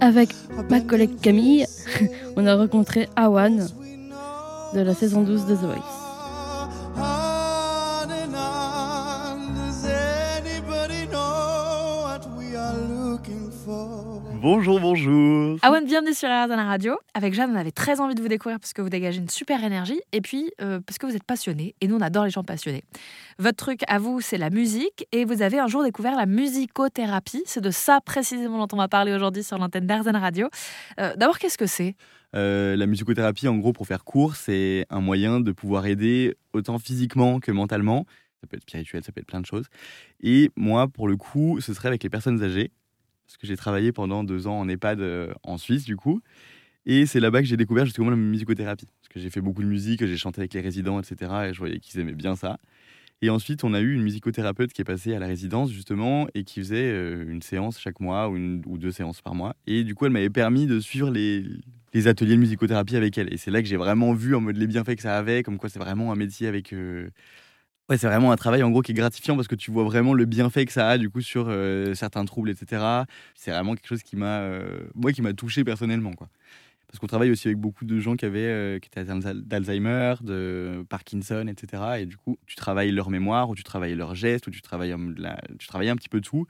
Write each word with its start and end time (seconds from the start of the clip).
Avec 0.00 0.28
ma 0.68 0.80
collègue 0.80 1.18
Camille, 1.22 1.66
on 2.36 2.46
a 2.46 2.54
rencontré 2.54 3.08
Awan 3.16 3.66
de 4.74 4.80
la 4.80 4.94
saison 4.94 5.22
12 5.22 5.46
de 5.46 5.54
The 5.54 5.60
Voice. 5.60 5.93
Bonjour, 14.44 14.78
bonjour. 14.78 15.58
Awan, 15.62 15.86
bienvenue 15.86 16.12
sur 16.12 16.28
RZN 16.28 16.60
Radio. 16.60 16.98
Avec 17.14 17.32
Jeanne, 17.32 17.52
on 17.52 17.56
avait 17.58 17.70
très 17.70 17.98
envie 18.02 18.14
de 18.14 18.20
vous 18.20 18.28
découvrir 18.28 18.60
parce 18.60 18.74
que 18.74 18.82
vous 18.82 18.90
dégagez 18.90 19.18
une 19.18 19.30
super 19.30 19.64
énergie 19.64 19.98
et 20.12 20.20
puis 20.20 20.52
euh, 20.60 20.80
parce 20.86 20.98
que 20.98 21.06
vous 21.06 21.16
êtes 21.16 21.24
passionné 21.24 21.74
et 21.80 21.88
nous 21.88 21.96
on 21.96 22.02
adore 22.02 22.24
les 22.24 22.30
gens 22.30 22.44
passionnés. 22.44 22.84
Votre 23.38 23.56
truc 23.56 23.80
à 23.88 23.98
vous, 23.98 24.20
c'est 24.20 24.36
la 24.36 24.50
musique 24.50 25.06
et 25.12 25.24
vous 25.24 25.40
avez 25.40 25.58
un 25.58 25.66
jour 25.66 25.82
découvert 25.82 26.14
la 26.14 26.26
musicothérapie. 26.26 27.42
C'est 27.46 27.62
de 27.62 27.70
ça 27.70 28.02
précisément 28.02 28.58
dont 28.58 28.76
on 28.76 28.76
va 28.76 28.86
parler 28.86 29.14
aujourd'hui 29.14 29.42
sur 29.42 29.56
l'antenne 29.56 29.86
d'RZN 29.86 30.16
Radio. 30.16 30.50
Euh, 31.00 31.16
D'abord, 31.16 31.38
qu'est-ce 31.38 31.56
que 31.56 31.64
c'est? 31.64 31.96
Euh, 32.36 32.76
la 32.76 32.84
musicothérapie, 32.84 33.48
en 33.48 33.56
gros, 33.56 33.72
pour 33.72 33.86
faire 33.86 34.04
court, 34.04 34.36
c'est 34.36 34.84
un 34.90 35.00
moyen 35.00 35.40
de 35.40 35.52
pouvoir 35.52 35.86
aider 35.86 36.36
autant 36.52 36.78
physiquement 36.78 37.40
que 37.40 37.50
mentalement. 37.50 38.04
Ça 38.42 38.46
peut 38.46 38.58
être 38.58 38.64
spirituel, 38.64 39.02
ça 39.04 39.10
peut 39.10 39.22
être 39.22 39.26
plein 39.26 39.40
de 39.40 39.46
choses. 39.46 39.68
Et 40.20 40.50
moi, 40.54 40.86
pour 40.86 41.08
le 41.08 41.16
coup, 41.16 41.62
ce 41.62 41.72
serait 41.72 41.88
avec 41.88 42.02
les 42.02 42.10
personnes 42.10 42.42
âgées. 42.42 42.72
Parce 43.26 43.36
que 43.38 43.46
j'ai 43.46 43.56
travaillé 43.56 43.92
pendant 43.92 44.24
deux 44.24 44.46
ans 44.46 44.58
en 44.60 44.68
EHPAD 44.68 45.00
euh, 45.00 45.32
en 45.42 45.58
Suisse, 45.58 45.84
du 45.84 45.96
coup. 45.96 46.20
Et 46.86 47.06
c'est 47.06 47.20
là-bas 47.20 47.40
que 47.40 47.46
j'ai 47.48 47.56
découvert 47.56 47.86
justement 47.86 48.10
la 48.10 48.16
musicothérapie. 48.16 48.86
Parce 49.00 49.08
que 49.08 49.20
j'ai 49.20 49.30
fait 49.30 49.40
beaucoup 49.40 49.62
de 49.62 49.68
musique, 49.68 50.04
j'ai 50.04 50.16
chanté 50.16 50.40
avec 50.40 50.54
les 50.54 50.60
résidents, 50.60 51.00
etc. 51.00 51.32
Et 51.48 51.54
je 51.54 51.58
voyais 51.58 51.80
qu'ils 51.80 52.00
aimaient 52.00 52.12
bien 52.14 52.36
ça. 52.36 52.58
Et 53.22 53.30
ensuite, 53.30 53.64
on 53.64 53.72
a 53.72 53.80
eu 53.80 53.94
une 53.94 54.02
musicothérapeute 54.02 54.72
qui 54.72 54.82
est 54.82 54.84
passée 54.84 55.14
à 55.14 55.18
la 55.18 55.26
résidence, 55.26 55.70
justement, 55.72 56.26
et 56.34 56.44
qui 56.44 56.60
faisait 56.60 56.90
euh, 56.92 57.24
une 57.26 57.40
séance 57.40 57.80
chaque 57.80 58.00
mois 58.00 58.28
ou, 58.28 58.36
une, 58.36 58.62
ou 58.66 58.76
deux 58.76 58.90
séances 58.92 59.22
par 59.22 59.34
mois. 59.34 59.56
Et 59.66 59.82
du 59.84 59.94
coup, 59.94 60.04
elle 60.04 60.12
m'avait 60.12 60.28
permis 60.30 60.66
de 60.66 60.78
suivre 60.80 61.10
les, 61.10 61.44
les 61.94 62.06
ateliers 62.08 62.34
de 62.34 62.40
musicothérapie 62.40 62.96
avec 62.96 63.16
elle. 63.16 63.32
Et 63.32 63.38
c'est 63.38 63.50
là 63.50 63.62
que 63.62 63.68
j'ai 63.68 63.76
vraiment 63.78 64.12
vu 64.12 64.34
en 64.34 64.40
mode 64.42 64.56
les 64.58 64.66
bienfaits 64.66 64.96
que 64.96 65.02
ça 65.02 65.16
avait, 65.16 65.42
comme 65.42 65.56
quoi 65.58 65.70
c'est 65.70 65.78
vraiment 65.78 66.12
un 66.12 66.16
métier 66.16 66.48
avec. 66.48 66.72
euh, 66.74 67.08
Ouais, 67.90 67.98
c'est 67.98 68.06
vraiment 68.06 68.32
un 68.32 68.36
travail 68.36 68.62
en 68.62 68.70
gros 68.70 68.80
qui 68.80 68.92
est 68.92 68.94
gratifiant 68.94 69.36
parce 69.36 69.46
que 69.46 69.54
tu 69.54 69.70
vois 69.70 69.84
vraiment 69.84 70.14
le 70.14 70.24
bienfait 70.24 70.64
que 70.64 70.72
ça 70.72 70.88
a 70.88 70.96
du 70.96 71.10
coup 71.10 71.20
sur 71.20 71.46
euh, 71.48 71.94
certains 71.94 72.24
troubles, 72.24 72.48
etc. 72.50 73.06
C'est 73.34 73.50
vraiment 73.50 73.74
quelque 73.74 73.86
chose 73.88 74.02
qui 74.02 74.16
m'a, 74.16 74.40
euh, 74.40 74.80
moi, 74.94 75.12
qui 75.12 75.20
m'a 75.20 75.34
touché 75.34 75.64
personnellement, 75.64 76.12
quoi. 76.14 76.30
Parce 76.88 76.98
qu'on 77.00 77.06
travaille 77.08 77.30
aussi 77.30 77.48
avec 77.48 77.58
beaucoup 77.58 77.84
de 77.86 78.00
gens 78.00 78.16
qui 78.16 78.24
avaient, 78.26 78.40
euh, 78.46 78.78
qui 78.80 78.88
étaient 78.88 79.00
atteints 79.00 79.18
d'Al- 79.18 79.42
d'Alzheimer, 79.44 80.14
de 80.22 80.84
Parkinson, 80.88 81.46
etc. 81.48 82.00
Et 82.00 82.06
du 82.06 82.16
coup, 82.16 82.38
tu 82.46 82.56
travailles 82.56 82.92
leur 82.92 83.10
mémoire, 83.10 83.50
ou 83.50 83.54
tu 83.56 83.64
travailles 83.64 83.94
leurs 83.96 84.14
gestes, 84.14 84.46
ou 84.48 84.50
tu 84.50 84.62
travailles, 84.62 84.94
tu 85.58 85.66
travailles 85.68 85.90
un 85.90 85.96
petit 85.96 86.08
peu 86.10 86.20
tout. 86.22 86.46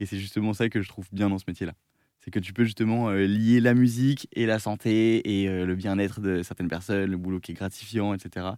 Et 0.00 0.06
c'est 0.06 0.18
justement 0.18 0.54
ça 0.54 0.68
que 0.70 0.82
je 0.82 0.88
trouve 0.88 1.06
bien 1.12 1.30
dans 1.30 1.38
ce 1.38 1.44
métier-là. 1.48 1.74
C'est 2.20 2.30
que 2.32 2.40
tu 2.40 2.52
peux 2.52 2.64
justement 2.64 3.10
lier 3.12 3.60
la 3.60 3.74
musique 3.74 4.28
et 4.32 4.46
la 4.46 4.58
santé 4.58 5.42
et 5.42 5.48
le 5.64 5.74
bien-être 5.76 6.20
de 6.20 6.42
certaines 6.42 6.68
personnes, 6.68 7.10
le 7.10 7.16
boulot 7.16 7.40
qui 7.40 7.52
est 7.52 7.54
gratifiant, 7.54 8.14
etc. 8.14 8.56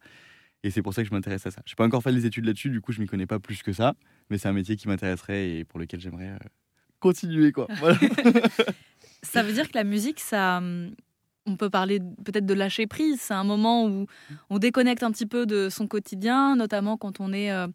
Et 0.63 0.71
c'est 0.71 0.83
pour 0.83 0.93
ça 0.93 1.03
que 1.03 1.09
je 1.09 1.15
m'intéresse 1.15 1.47
à 1.47 1.51
ça. 1.51 1.63
Je 1.65 1.73
n'ai 1.73 1.77
pas 1.77 1.85
encore 1.87 2.03
fait 2.03 2.13
les 2.13 2.27
études 2.27 2.45
là-dessus, 2.45 2.71
du 2.71 2.81
coup, 2.81 2.93
je 2.93 3.01
m'y 3.01 3.07
connais 3.07 3.27
pas 3.27 3.39
plus 3.39 3.63
que 3.63 3.73
ça. 3.73 3.95
Mais 4.29 4.39
c'est 4.39 4.49
un 4.49 4.53
métier 4.53 4.77
qui 4.77 4.89
m'intéresserait 4.89 5.51
et 5.51 5.65
pour 5.65 5.79
lequel 5.81 6.01
j'aimerais 6.01 6.29
euh, 6.29 6.39
continuer, 6.99 7.53
quoi. 7.53 7.67
Voilà. 7.79 7.99
Ça 9.23 9.43
veut 9.43 9.53
dire 9.53 9.69
que 9.69 9.77
la 9.77 9.85
musique, 9.85 10.21
ça. 10.21 10.59
hum, 10.59 10.95
On 11.47 11.57
peut 11.57 11.71
parler 11.71 11.99
peut-être 12.25 12.45
de 12.45 12.53
lâcher 12.55 12.87
prise. 12.87 13.19
C'est 13.21 13.35
un 13.35 13.45
moment 13.45 13.87
où 13.87 14.07
on 14.51 14.59
déconnecte 14.59 15.03
un 15.03 15.11
petit 15.11 15.25
peu 15.27 15.47
de 15.47 15.71
son 15.71 15.87
quotidien, 15.87 16.57
notamment 16.57 16.99
quand 16.99 17.21
on 17.21 17.33
est 17.33 17.51
euh, 17.51 17.67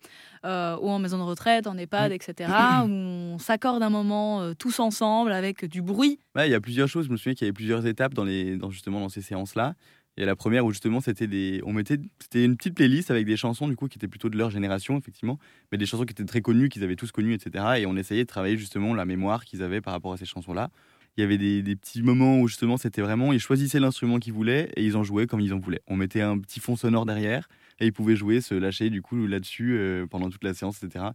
euh, 0.45 0.77
ou 0.77 0.89
en 0.89 0.99
maison 0.99 1.17
de 1.17 1.23
retraite, 1.23 1.65
en 1.65 1.75
EHPAD, 1.77 2.11
etc. 2.11 2.49
où 2.83 2.87
on 2.87 3.37
s'accorde 3.39 3.81
un 3.81 3.89
moment 3.89 4.53
tous 4.53 4.79
ensemble 4.79 5.31
avec 5.31 5.65
du 5.65 5.81
bruit. 5.81 6.19
Ouais, 6.35 6.47
il 6.47 6.51
y 6.51 6.55
a 6.55 6.61
plusieurs 6.61 6.87
choses. 6.87 7.07
Je 7.07 7.11
me 7.11 7.17
souviens 7.17 7.33
qu'il 7.33 7.45
y 7.45 7.49
avait 7.49 7.53
plusieurs 7.53 7.85
étapes 7.87 8.13
dans 8.13 8.23
les, 8.25 8.57
dans, 8.57 8.69
justement 8.69 8.99
dans 8.99 9.09
ces 9.09 9.21
séances-là. 9.23 9.73
A 10.17 10.25
la 10.25 10.35
première 10.35 10.65
où 10.65 10.71
justement 10.71 11.01
c'était 11.01 11.27
des, 11.27 11.61
on 11.65 11.73
mettait, 11.73 11.99
c'était 12.19 12.45
une 12.45 12.55
petite 12.55 12.75
playlist 12.75 13.11
avec 13.11 13.25
des 13.25 13.35
chansons 13.35 13.67
du 13.67 13.75
coup 13.75 13.89
qui 13.89 13.97
étaient 13.97 14.07
plutôt 14.07 14.29
de 14.29 14.37
leur 14.37 14.49
génération 14.49 14.97
effectivement, 14.97 15.39
mais 15.71 15.77
des 15.77 15.85
chansons 15.85 16.05
qui 16.05 16.11
étaient 16.11 16.23
très 16.23 16.41
connues, 16.41 16.69
qu'ils 16.69 16.85
avaient 16.85 16.95
tous 16.95 17.11
connues, 17.11 17.33
etc. 17.33 17.65
Et 17.79 17.85
on 17.85 17.97
essayait 17.97 18.23
de 18.23 18.27
travailler 18.27 18.55
justement 18.55 18.93
la 18.93 19.03
mémoire 19.03 19.43
qu'ils 19.43 19.61
avaient 19.61 19.81
par 19.81 19.93
rapport 19.93 20.13
à 20.13 20.17
ces 20.17 20.25
chansons-là. 20.25 20.71
Il 21.17 21.21
y 21.21 21.23
avait 21.23 21.37
des, 21.37 21.75
petits 21.75 22.01
moments 22.01 22.39
où 22.39 22.47
justement 22.47 22.77
c'était 22.77 23.01
vraiment, 23.01 23.33
ils 23.33 23.39
choisissaient 23.39 23.79
l'instrument 23.79 24.19
qu'ils 24.19 24.33
voulaient 24.33 24.71
et 24.75 24.85
ils 24.85 24.95
en 24.95 25.03
jouaient 25.03 25.27
comme 25.27 25.41
ils 25.41 25.53
en 25.53 25.59
voulaient. 25.59 25.81
On 25.87 25.97
mettait 25.97 26.21
un 26.21 26.37
petit 26.37 26.61
fond 26.61 26.77
sonore 26.77 27.05
derrière 27.05 27.49
et 27.79 27.85
ils 27.85 27.93
pouvaient 27.93 28.15
jouer, 28.15 28.39
se 28.39 28.53
lâcher 28.53 28.89
du 28.89 29.01
coup 29.01 29.27
là-dessus 29.27 29.77
euh, 29.77 30.07
pendant 30.07 30.29
toute 30.29 30.43
la 30.45 30.53
séance, 30.53 30.81
etc. 30.81 31.07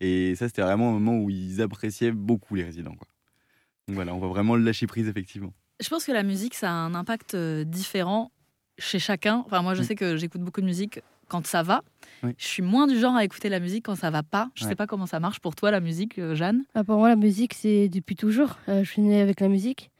Et 0.00 0.34
ça 0.34 0.48
c'était 0.48 0.62
vraiment 0.62 0.90
un 0.90 0.92
moment 0.92 1.18
où 1.18 1.30
ils 1.30 1.62
appréciaient 1.62 2.12
beaucoup 2.12 2.56
les 2.56 2.64
résidents. 2.64 2.94
Quoi. 2.94 3.06
Donc 3.86 3.94
voilà, 3.94 4.12
on 4.12 4.18
voit 4.18 4.28
vraiment 4.28 4.56
le 4.56 4.64
lâcher 4.64 4.88
prise 4.88 5.08
effectivement. 5.08 5.52
Je 5.80 5.88
pense 5.88 6.04
que 6.04 6.12
la 6.12 6.22
musique, 6.22 6.54
ça 6.54 6.70
a 6.70 6.74
un 6.74 6.94
impact 6.94 7.34
euh, 7.34 7.64
différent 7.64 8.30
chez 8.80 8.98
chacun. 8.98 9.44
Enfin, 9.46 9.62
moi, 9.62 9.74
je 9.74 9.82
Mm. 9.82 9.84
sais 9.84 9.94
que 9.94 10.16
j'écoute 10.16 10.40
beaucoup 10.40 10.60
de 10.60 10.66
musique 10.66 11.00
quand 11.28 11.46
ça 11.46 11.62
va. 11.62 11.82
Oui. 12.24 12.34
Je 12.38 12.46
suis 12.46 12.62
moins 12.62 12.86
du 12.88 12.98
genre 12.98 13.14
à 13.14 13.24
écouter 13.24 13.48
la 13.48 13.60
musique 13.60 13.84
quand 13.86 13.94
ça 13.94 14.10
va 14.10 14.22
pas. 14.24 14.50
Je 14.54 14.64
Ouais. 14.64 14.70
sais 14.70 14.74
pas 14.74 14.86
comment 14.88 15.06
ça 15.06 15.20
marche 15.20 15.38
pour 15.38 15.54
toi, 15.54 15.70
la 15.70 15.78
musique, 15.80 16.18
euh, 16.18 16.34
Jeanne. 16.34 16.64
Ah, 16.74 16.82
pour 16.82 16.96
moi, 16.98 17.08
la 17.08 17.14
musique, 17.16 17.54
c'est 17.54 17.88
depuis 17.88 18.16
toujours. 18.16 18.56
Euh, 18.68 18.82
je 18.82 18.90
suis 18.90 19.00
née 19.02 19.20
avec 19.20 19.38
la 19.40 19.48
musique. 19.48 19.90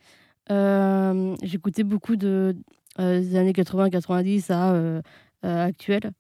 Euh, 0.51 1.37
J'écoutais 1.43 1.85
beaucoup 1.85 2.17
de, 2.17 2.57
euh, 2.99 3.21
des 3.21 3.37
années 3.37 3.53
80-90 3.53 4.51
à 4.51 4.73
euh, 4.73 5.01
euh, 5.45 5.67
actuelles. 5.67 6.11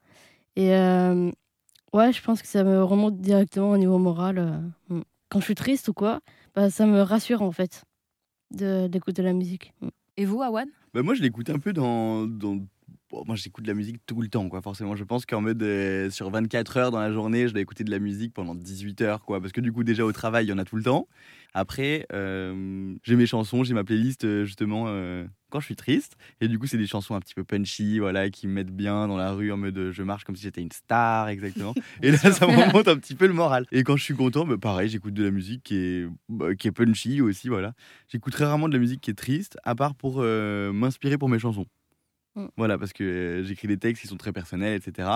Et 0.56 0.74
euh, 0.74 1.30
ouais, 1.92 2.12
je 2.12 2.22
pense 2.22 2.42
que 2.42 2.48
ça 2.48 2.62
me 2.64 2.82
remonte 2.84 3.18
directement 3.20 3.70
au 3.70 3.78
niveau 3.78 3.98
moral. 3.98 4.38
euh. 4.38 4.58
Mm. 4.94 5.02
Quand 5.30 5.40
je 5.40 5.44
suis 5.44 5.54
triste 5.54 5.88
ou 5.88 5.92
quoi, 5.92 6.20
bah, 6.54 6.70
ça 6.70 6.86
me 6.86 7.00
rassure 7.02 7.42
en 7.42 7.52
fait 7.52 7.84
de- 8.54 8.86
d'écouter 8.88 9.22
la 9.22 9.32
musique. 9.32 9.72
Mm. 9.80 9.88
Et 10.16 10.24
vous, 10.24 10.42
Awan? 10.42 10.66
Bah 10.92 11.02
moi, 11.02 11.14
je 11.14 11.22
l'écoute 11.22 11.50
un 11.50 11.58
peu 11.58 11.72
dans. 11.72 12.26
dans... 12.26 12.58
bon, 13.10 13.24
moi, 13.26 13.36
j'écoute 13.36 13.64
de 13.64 13.68
la 13.68 13.74
musique 13.74 14.04
tout 14.06 14.20
le 14.20 14.28
temps, 14.28 14.48
quoi, 14.48 14.62
forcément. 14.62 14.96
Je 14.96 15.04
pense 15.04 15.26
qu'en 15.26 15.40
mode 15.40 15.62
euh, 15.62 16.10
sur 16.10 16.30
24 16.30 16.76
heures 16.76 16.90
dans 16.90 17.00
la 17.00 17.12
journée, 17.12 17.48
je 17.48 17.52
dois 17.52 17.62
écouter 17.62 17.84
de 17.84 17.90
la 17.90 17.98
musique 17.98 18.34
pendant 18.34 18.54
18 18.54 19.00
heures, 19.02 19.24
quoi. 19.24 19.40
Parce 19.40 19.52
que 19.52 19.60
du 19.60 19.72
coup, 19.72 19.84
déjà 19.84 20.04
au 20.04 20.12
travail, 20.12 20.46
il 20.46 20.48
y 20.48 20.52
en 20.52 20.58
a 20.58 20.64
tout 20.64 20.76
le 20.76 20.82
temps. 20.82 21.08
Après, 21.52 22.06
euh, 22.12 22.94
j'ai 23.02 23.16
mes 23.16 23.26
chansons, 23.26 23.64
j'ai 23.64 23.74
ma 23.74 23.82
playlist, 23.82 24.24
euh, 24.24 24.44
justement, 24.44 24.84
euh, 24.88 25.26
quand 25.50 25.58
je 25.58 25.64
suis 25.64 25.76
triste. 25.76 26.16
Et 26.40 26.46
du 26.46 26.58
coup, 26.58 26.66
c'est 26.66 26.78
des 26.78 26.86
chansons 26.86 27.14
un 27.14 27.20
petit 27.20 27.34
peu 27.34 27.42
punchy, 27.42 27.98
voilà, 27.98 28.30
qui 28.30 28.46
me 28.46 28.52
mettent 28.52 28.74
bien 28.74 29.08
dans 29.08 29.16
la 29.16 29.32
rue 29.32 29.50
en 29.50 29.56
mode 29.56 29.90
je 29.90 30.02
marche 30.02 30.24
comme 30.24 30.36
si 30.36 30.42
j'étais 30.42 30.60
une 30.60 30.70
star, 30.70 31.28
exactement. 31.28 31.74
Et 32.02 32.12
là, 32.12 32.18
ça 32.18 32.46
me 32.46 32.56
remonte 32.56 32.86
un 32.86 32.96
petit 32.96 33.16
peu 33.16 33.26
le 33.26 33.32
moral. 33.32 33.66
Et 33.72 33.82
quand 33.82 33.96
je 33.96 34.04
suis 34.04 34.14
content, 34.14 34.46
bah, 34.46 34.58
pareil, 34.60 34.88
j'écoute 34.88 35.14
de 35.14 35.24
la 35.24 35.30
musique 35.30 35.64
qui 35.64 35.76
est, 35.76 36.08
bah, 36.28 36.54
qui 36.54 36.68
est 36.68 36.72
punchy 36.72 37.20
aussi, 37.20 37.48
voilà. 37.48 37.74
J'écoute 38.08 38.32
très 38.32 38.44
rarement 38.44 38.68
de 38.68 38.74
la 38.74 38.80
musique 38.80 39.00
qui 39.00 39.10
est 39.10 39.18
triste, 39.18 39.58
à 39.64 39.74
part 39.74 39.94
pour 39.94 40.22
m'inspirer 40.22 41.18
pour 41.18 41.28
mes 41.28 41.38
chansons. 41.38 41.66
Mm. 42.44 42.48
Voilà, 42.56 42.78
parce 42.78 42.92
que 42.92 43.04
euh, 43.04 43.44
j'écris 43.44 43.68
des 43.68 43.78
textes 43.78 44.02
qui 44.02 44.08
sont 44.08 44.16
très 44.16 44.32
personnels, 44.32 44.74
etc. 44.74 45.08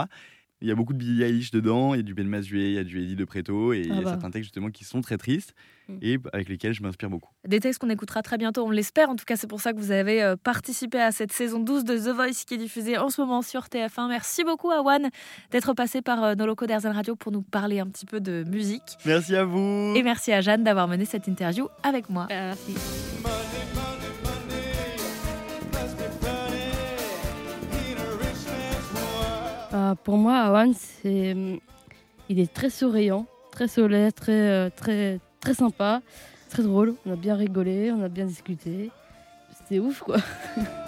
Il 0.60 0.68
y 0.68 0.70
a 0.70 0.74
beaucoup 0.74 0.92
de 0.94 0.98
Billie 0.98 1.22
Eilish 1.22 1.50
dedans, 1.50 1.92
il 1.94 1.98
y 1.98 2.00
a 2.00 2.04
du 2.04 2.14
Ben 2.14 2.26
Mazué, 2.26 2.68
il 2.68 2.74
y 2.74 2.78
a 2.78 2.84
du 2.84 3.02
Eddie 3.02 3.16
de 3.16 3.24
Preto, 3.24 3.72
et 3.74 3.80
il 3.80 3.88
y 3.88 3.90
Ah 3.92 3.98
a 3.98 4.02
bah. 4.02 4.10
certains 4.10 4.30
textes 4.30 4.44
justement 4.46 4.70
qui 4.70 4.84
sont 4.84 5.00
très 5.02 5.18
tristes 5.18 5.54
Mm. 5.86 5.98
et 6.00 6.18
avec 6.32 6.48
lesquels 6.48 6.72
je 6.72 6.82
m'inspire 6.82 7.10
beaucoup. 7.10 7.28
Des 7.46 7.60
textes 7.60 7.78
qu'on 7.78 7.90
écoutera 7.90 8.22
très 8.22 8.38
bientôt, 8.38 8.64
on 8.64 8.70
l'espère. 8.70 9.10
En 9.10 9.16
tout 9.16 9.26
cas, 9.26 9.36
c'est 9.36 9.46
pour 9.46 9.60
ça 9.60 9.74
que 9.74 9.78
vous 9.78 9.90
avez 9.90 10.22
euh, 10.22 10.34
participé 10.42 10.98
à 10.98 11.12
cette 11.12 11.30
saison 11.30 11.60
12 11.60 11.84
de 11.84 11.98
The 11.98 12.08
Voice 12.14 12.44
qui 12.46 12.54
est 12.54 12.56
diffusée 12.56 12.96
en 12.96 13.10
ce 13.10 13.20
moment 13.20 13.42
sur 13.42 13.64
TF1. 13.64 14.08
Merci 14.08 14.44
beaucoup, 14.44 14.70
Awan, 14.70 15.10
d'être 15.50 15.74
passé 15.74 16.00
par 16.00 16.24
euh, 16.24 16.34
nos 16.36 16.46
locaux 16.46 16.64
d'Airzen 16.64 16.92
Radio 16.92 17.16
pour 17.16 17.32
nous 17.32 17.42
parler 17.42 17.80
un 17.80 17.86
petit 17.86 18.06
peu 18.06 18.20
de 18.22 18.44
musique. 18.48 18.96
Merci 19.04 19.36
à 19.36 19.44
vous 19.44 19.92
Et 19.94 20.02
merci 20.02 20.32
à 20.32 20.40
Jeanne 20.40 20.64
d'avoir 20.64 20.88
mené 20.88 21.04
cette 21.04 21.28
interview 21.28 21.68
avec 21.82 22.08
moi. 22.08 22.28
Merci. 22.30 22.72
Ah, 29.76 29.96
pour 30.04 30.16
moi, 30.16 30.36
Awan, 30.36 30.72
c'est, 30.72 31.32
hum, 31.32 31.58
il 32.28 32.38
est 32.38 32.54
très 32.54 32.70
souriant, 32.70 33.26
très 33.50 33.66
solaire, 33.66 34.12
très, 34.12 34.32
euh, 34.32 34.70
très, 34.70 35.18
très 35.40 35.52
sympa, 35.52 36.00
très 36.48 36.62
drôle. 36.62 36.94
On 37.04 37.12
a 37.12 37.16
bien 37.16 37.34
rigolé, 37.34 37.90
on 37.90 38.00
a 38.04 38.08
bien 38.08 38.24
discuté. 38.24 38.92
C'était 39.58 39.80
ouf, 39.80 39.98
quoi. 39.98 40.18